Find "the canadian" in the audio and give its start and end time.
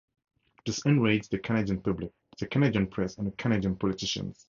1.29-1.79, 2.39-2.87